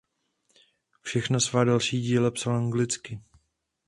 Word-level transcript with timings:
Všechna 1.01 1.39
svá 1.39 1.63
další 1.63 2.01
díla 2.01 2.31
psal 2.31 2.55
anglicky. 2.55 3.19